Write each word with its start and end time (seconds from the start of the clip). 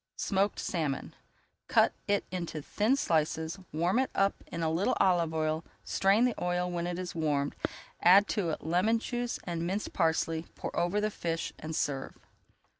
SMOKED 0.15 0.57
SALMON 0.57 1.13
Cut 1.67 1.93
it 2.07 2.25
into 2.31 2.59
thin 2.63 2.95
slices, 2.95 3.59
warm 3.71 3.99
it 3.99 4.09
up 4.15 4.43
in 4.47 4.63
a 4.63 4.71
little 4.71 4.97
olive 4.99 5.31
oil, 5.31 5.63
strain 5.83 6.25
the 6.25 6.33
oil 6.43 6.71
when 6.71 6.87
it 6.87 6.97
is 6.97 7.13
warmed, 7.13 7.55
add 8.01 8.27
to 8.29 8.49
it 8.49 8.63
lemon 8.63 8.97
juice 8.97 9.37
and 9.43 9.67
minced 9.67 9.93
parsley, 9.93 10.47
pour 10.55 10.75
over 10.75 10.99
the 10.99 11.11
fish, 11.11 11.53
and 11.59 11.75
serve. 11.75 12.17